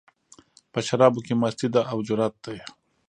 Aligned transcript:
په 0.71 0.79
شرابو 0.87 1.19
کې 1.25 1.33
مستي 1.41 1.67
ده، 1.73 1.81
او 1.91 1.97
جرت 2.07 2.33
دی 2.45 2.57